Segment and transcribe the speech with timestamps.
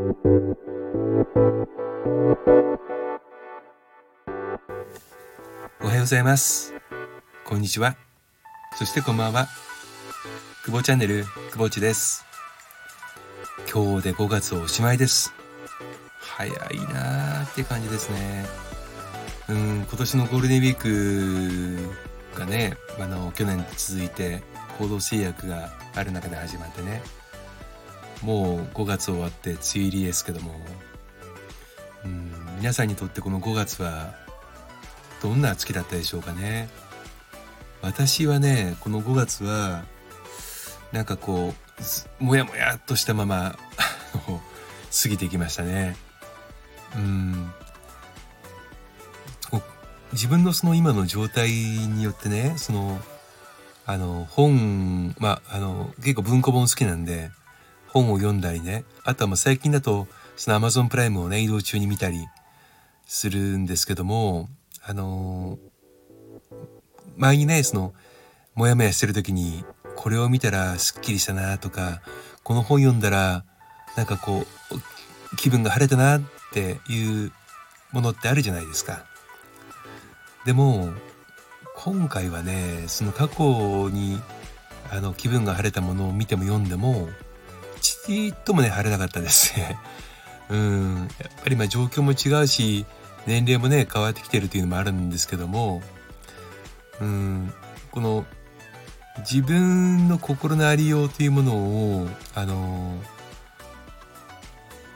[0.00, 0.02] お
[5.88, 6.72] はようございます。
[7.44, 7.96] こんにちは。
[8.78, 9.46] そしてこんばんは。
[10.64, 12.24] 久保チャンネル、久保ちです。
[13.70, 15.34] 今日で5月おしまいです。
[16.18, 16.54] 早い
[16.94, 18.46] なーって感じですね。
[19.50, 20.76] うん、今年のゴールデンウィー
[22.32, 24.42] クがね、あの、去年続いて
[24.78, 27.02] 行動制約がある中で始まってね。
[28.22, 30.54] もう5月終わって梅雨入りですけども、
[32.04, 34.14] うん、皆さんにとってこの5月は
[35.22, 36.68] どんな月だったでしょうかね。
[37.82, 39.84] 私はね、この5月は、
[40.92, 41.54] なんかこ
[42.20, 43.56] う、もやもやっとしたまま、
[45.02, 45.96] 過ぎてきましたね。
[46.96, 47.52] うん。
[50.12, 53.00] 自分のその今の状態によってね、その、
[53.86, 57.30] あの、本、まあ、あの、結構文庫本好きなんで、
[57.92, 62.26] 本を読んだりね、あとはまあ最近だと、その Amazon プライムをね、移動中に見たり
[63.06, 64.48] するんですけども、
[64.82, 65.58] あの
[67.16, 67.92] 前にねその
[68.54, 72.00] モヤモヤしてる時にこれを見たらすっきりしたなとか
[72.42, 73.44] この本読んだら
[73.96, 77.32] なんかこう気分が晴れたなっていう
[77.92, 79.04] ものってあるじゃないですか。
[80.46, 80.90] でも
[81.76, 84.20] 今回はねその過去に
[84.90, 87.08] あの気分が晴れたものを見ても読んでも
[88.10, 89.54] ちっともね晴れなかったです。
[90.50, 92.84] うんやっぱりまあ状況も違うし
[93.24, 95.80] 年齢もね変わってきてるっていうのもあるんですけども
[97.00, 97.54] うん
[97.92, 98.26] この
[99.18, 103.00] 自分の心のありようというものをあの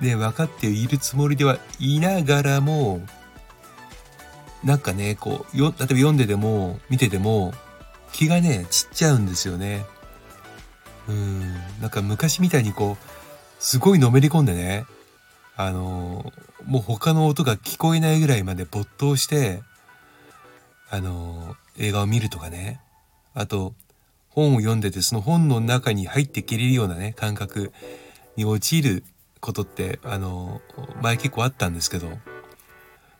[0.00, 3.00] ね分かっているつもりではいながらも
[4.64, 7.54] なんかねこうよ例えば読んでても見てても
[8.10, 9.86] 気がね散っちゃうんですよね。
[11.06, 11.53] うん
[11.84, 14.86] なんか昔みたいにこうすごいのめり込んでね
[15.54, 16.32] あの
[16.64, 19.62] もう他の音が聞こえないぐらいまで没頭して
[20.88, 22.80] あの映画を見るとかね
[23.34, 23.74] あと
[24.30, 27.70] 本を読んでてその本の中に入ってきれるようなね感覚
[28.36, 29.04] に陥る
[29.40, 30.62] ことってあの
[31.02, 32.08] 前結構あったんですけど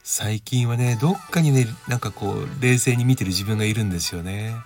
[0.02, 4.56] 最近はねどっかにねなんかこう冷静に見てる自分がいるんですよね。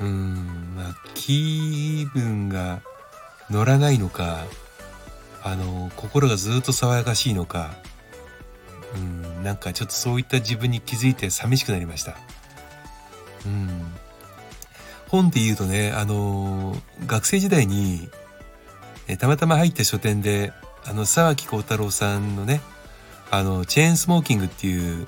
[0.00, 2.80] うんまあ気分が
[3.50, 4.44] 乗らないのか
[5.42, 7.74] あの心がずっと爽やかしいのか
[8.94, 12.16] うんなんかちょっとそういった自分に気づいて寂しくなりました。
[13.44, 13.92] うん。
[15.08, 16.76] 本っていうとねあの
[17.06, 18.08] 学生時代に
[19.06, 20.52] えたまたま入った書店で
[20.84, 22.60] あの沢木幸太郎さんのね
[23.30, 25.06] あのチェーンスモーキングっていう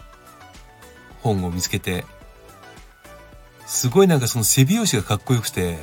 [1.22, 2.04] 本を見つけて
[3.66, 5.78] すごいなんかその背拍子がかっこよくて。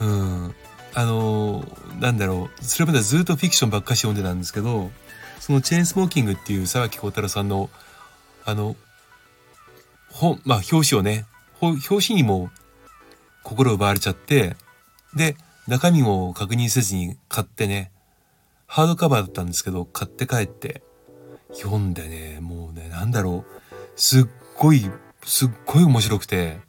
[0.00, 0.54] うん。
[0.94, 1.64] あの
[2.00, 2.64] なんだろう。
[2.64, 4.90] それまではずっとフィクションばっかし読んでたんですけど
[5.40, 7.68] その「チェーンスモーキング」っていう沢木幸太郎さんの
[8.46, 8.76] あの
[10.10, 11.26] 本まあ表紙をね
[11.60, 12.50] 表紙にも
[13.42, 14.56] 心奪われちゃって
[15.14, 17.92] で中身も確認せずに買ってね
[18.66, 20.82] ハードカバーだったんですけど買って帰って
[21.52, 23.56] 読んでねもうねなんだろう。
[23.96, 24.26] すっ
[24.56, 24.90] ごい
[25.26, 26.64] すっごい面白くて。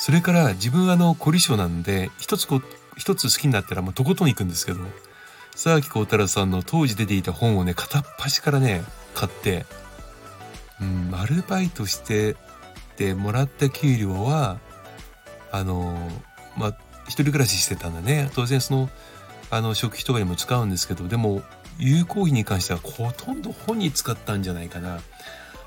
[0.00, 2.62] それから自分あの凝り性なんで一つこ
[2.96, 4.80] 一つ好きになったらもうとことん行くんですけど
[5.54, 8.82] 沢木幸太郎さんの当時出ていた本をね片っ端からね
[9.14, 9.66] 買って
[10.80, 12.36] うんアルバイトして
[12.96, 14.58] でもらった給料は
[15.52, 16.08] あの
[16.56, 16.76] まあ
[17.08, 18.30] 一人暮らししてたんだね。
[18.34, 18.88] 当然その
[19.50, 21.42] あの食費とかにも使うんですけどでも
[21.78, 25.00] 有効費に関してはほとんど本に使ったんじゃないかな。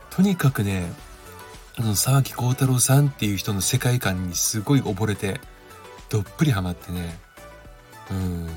[0.10, 0.92] とにかくね
[1.76, 5.40] あの沢木幸太郎さんっていう人の世界観にすごい溺れて
[6.10, 7.18] どっぷりハマってね
[8.12, 8.48] うん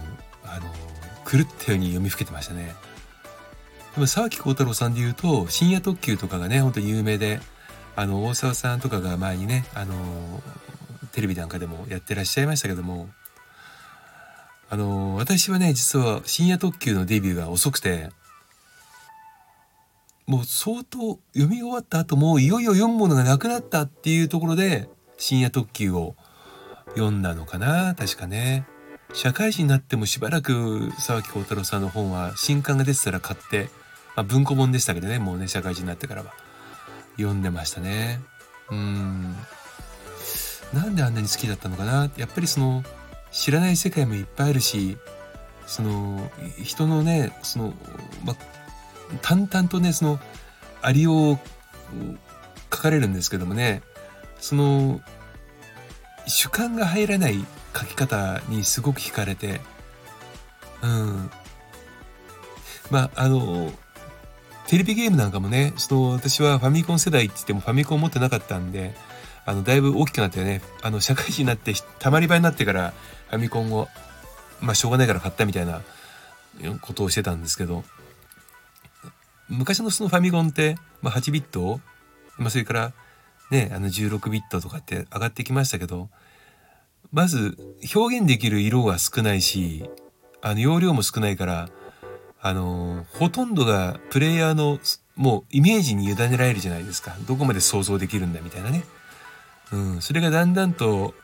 [0.44, 0.66] あの
[1.28, 2.74] 狂ったように読みふけてましたね。
[3.94, 7.40] でも沢木幸太郎さんで言うと深夜特急とかがね本当に有名で
[7.96, 9.94] あの大沢さんとかが前にねあの
[11.12, 13.08] テレビなんかでもやってらっしゃいましたけども
[14.68, 18.10] あの私はね実は深夜特急のデビューが遅くて
[20.26, 24.88] もう相当読み終わった後もいよいよ読むものがなくなったっていうところで
[25.18, 26.16] 深夜特急を
[26.90, 28.66] 読んだのかな確かね。
[29.12, 33.68] 社会人になってもしばらく沢木幸太郎さんの本は新刊が出てたら買って、
[34.16, 36.34] まあ、文庫本でしたけどねもうね社会人になってからは。
[37.16, 38.20] 読んでましたね。
[38.70, 39.34] うん。
[40.74, 42.10] なんであんなに好きだったのかな。
[42.16, 42.82] やっぱりその
[43.30, 44.96] 知らない世界もいっぱいあるし
[45.66, 46.30] その
[46.62, 47.74] 人のねその、
[48.24, 48.36] まあ、
[49.22, 50.20] 淡々とねその
[50.82, 51.38] ありを
[52.72, 53.82] 書かれるんですけどもね
[54.40, 55.00] その
[56.26, 57.44] 主観が入らない
[57.74, 59.60] 書き方にすごく惹かれて
[60.82, 61.30] うん。
[62.90, 63.72] まあ、あの、
[64.66, 68.94] テレビゲームなんかもね、その、私はファミコン世代って言ってもファミコン持ってなかったんで、
[69.44, 72.92] あの、だいぶ大きくなってね、あの、社会人になって、たまり場になってから
[73.30, 73.88] ファミコンを、
[74.60, 75.82] まあ、しょうがないから買ったみたいな
[76.80, 77.84] ことをしてたんですけど、
[79.48, 81.80] 昔のそのファミコンって、まあ、8ビット、
[82.38, 82.92] まあ、それから
[83.50, 86.08] ね、あの16ビットとかって上がってきましたけど、
[87.12, 87.56] まず
[87.94, 89.88] 表現できる色が少ないし、
[90.42, 91.68] あの容量も少ないから、
[92.40, 94.78] あの、ほとんどがプレイヤーの
[95.16, 97.16] もうイメージに委ねられるじゃないですか。
[97.26, 98.84] どこまで想像できるんだみたいなね。
[99.72, 101.14] うん、それがだんだんと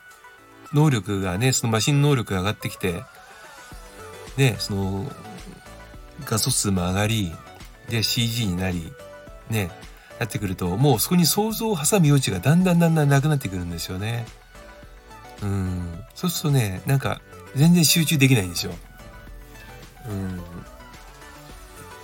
[0.73, 3.03] 能力がね、そのマシン能力が上がってきて、
[4.37, 5.11] ね、その
[6.25, 7.31] 画素数も上がり、
[7.89, 8.91] で CG になり、
[9.49, 9.71] ね、
[10.19, 14.25] なってくると、もうそこに想像を挟む余地がだんだんだんだんなくなってくるんですよね。
[15.41, 16.03] うん。
[16.15, 17.21] そうするとね、なんか
[17.55, 18.73] 全然集中できないんですよ。
[20.09, 20.41] うん。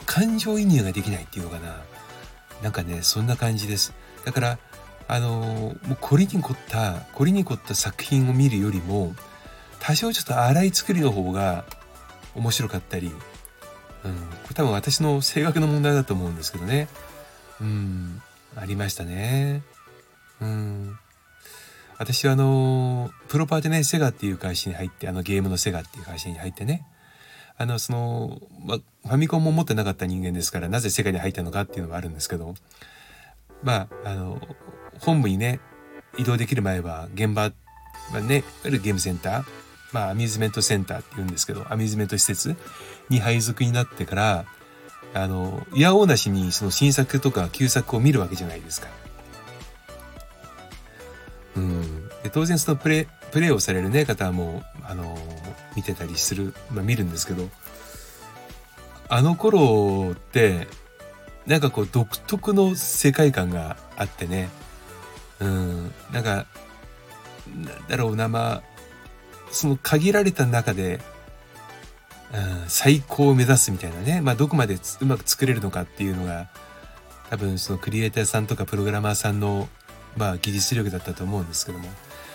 [0.05, 1.81] 感情移入ができないっていうのかな。
[2.61, 3.93] なんかね、そんな感じです。
[4.25, 4.59] だから、
[5.07, 9.15] あのもう凝りに凝った、凝りに凝った作品を見るよりも、
[9.79, 11.65] 多少ちょっと荒い作りの方が
[12.35, 13.11] 面白かったり、
[14.03, 16.87] うん、これ多分私の性格の問題だと思うんですけどね。
[17.61, 18.21] うん、
[18.55, 19.61] ありましたね。
[20.41, 20.97] うん。
[21.97, 26.85] 私はあの、プロパーでね、セガっていう会社に入って、あのゲームのセガっていう会社に入ってね、
[27.57, 32.55] あの、その、ま、ファミコンも持ってなかった人間ですから、なぜセガに入ったのかっていうのがあるんですけど、
[33.63, 34.39] まあ、あの、
[34.99, 35.59] 本部にね、
[36.17, 37.51] 移動できる前は現場、
[38.13, 39.45] まあね、いわゆるゲームセンター、
[39.91, 42.55] まあアミューズメントセンターって言うんですけど、アミューズメント施設
[43.09, 44.45] に配属になってから、
[45.13, 48.87] あの、いやおうなしにその新作とか旧作を見るわけじゃないですか。
[51.55, 52.07] うん。
[52.23, 55.17] で当然そのプレ、プレイをされるね、方も、あの、
[55.75, 57.49] 見てたりする、まあ見るんですけど、
[59.07, 60.67] あの頃って、
[61.47, 64.49] なんかこう独特の世界観があってね、
[65.39, 66.45] うん、なんか、
[67.47, 68.63] なんだろうな、まあ、
[69.51, 70.99] その限られた中で、
[72.33, 76.49] うん、最高を目指すみたいなね、まあどこまでうまく作れるのかっていうのが、
[77.29, 79.67] 多分そのクリエイターさんとかプログラマーさんの、
[80.15, 81.89] まあ技術力だったと思うんですけども、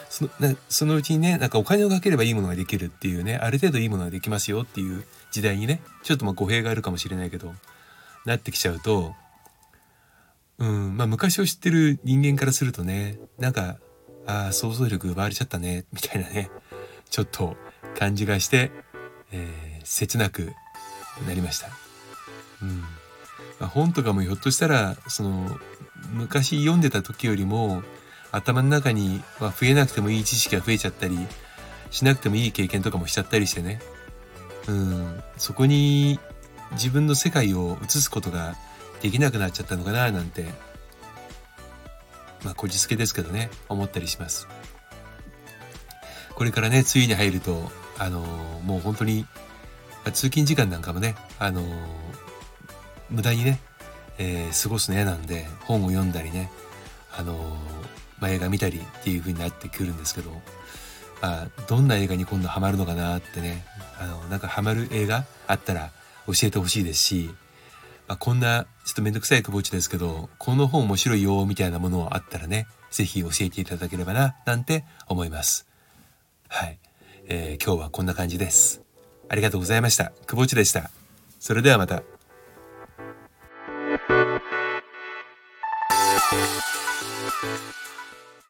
[0.08, 7.52] そのなそのうちにね、なんかお金をかければいいものができるっていうね、ある程度いいものができますよっていう時代にね、ちょっとまあ語弊があるかもしれないけど、
[8.24, 9.14] なってきちゃうと、
[10.58, 13.78] うん、まあ昔を知ってる人間からするとね、なんか、
[14.26, 16.50] ああ、想像力奪われちゃったね、みたいなね、
[17.10, 17.56] ちょっと
[17.98, 18.70] 感じがして、
[19.32, 20.52] えー、切なく
[21.26, 21.68] なりました。
[22.62, 22.80] うん。
[23.60, 25.58] まあ、本とかもひょっとしたら、その、
[26.12, 27.82] 昔読んでた時よりも、
[28.32, 31.16] 頭の中に、まあ、増えなくてもいい知識が増えちゃったり、
[31.90, 33.80] しなくてもいい経験とかもしちゃったりしてね。
[34.66, 35.22] うん。
[35.36, 36.18] そこに
[36.72, 38.56] 自分の世界を映すことが
[39.00, 40.46] できなくなっちゃったのかななんて、
[42.44, 44.48] まあ、こじつけですけどね、思ったりします。
[46.34, 49.26] これからね、梅雨に入ると、あのー、もう本当に、
[50.06, 51.66] 通勤時間なんかもね、あのー、
[53.10, 53.60] 無駄にね、
[54.18, 56.50] えー、過ごすの嫌なんで、本を読んだりね、
[57.16, 57.56] あの
[58.18, 60.30] まあ、映画見たりっていう風になってくるんですけど、
[61.20, 63.64] まあ、どんな映画に今度ハマるのかなってね、
[64.00, 65.90] あの、なんかハマる映画あったら
[66.26, 67.30] 教えてほしいですし、
[68.06, 75.66] まあ、こんなちょっとめんどくさい久保地ですけど、この本面白いよみたいなものあったらね、ぜひ教えていただければな、なんて思います。
[76.54, 76.78] はい。
[77.26, 78.80] えー、今日はこんな感じです。
[79.28, 80.12] ありがとうございました。
[80.28, 80.92] 久保内でした。
[81.40, 82.04] それではまた。